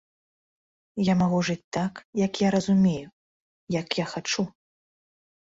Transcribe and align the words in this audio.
Я 1.11 1.15
магу 1.19 1.41
жыць 1.49 1.63
так, 1.77 1.93
як 2.25 2.41
я 2.45 2.49
разумею, 2.57 3.07
як 3.79 3.87
я 4.03 4.09
хачу. 4.17 4.49